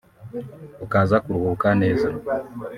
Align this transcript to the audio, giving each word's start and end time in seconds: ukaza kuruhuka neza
ukaza 0.85 1.17
kuruhuka 1.23 1.67
neza 1.81 2.07